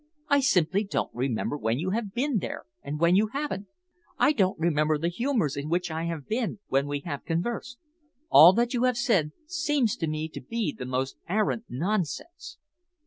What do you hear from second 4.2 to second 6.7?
don't remember the humours in which I have been